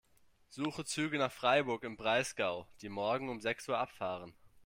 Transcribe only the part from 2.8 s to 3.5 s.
die morgen um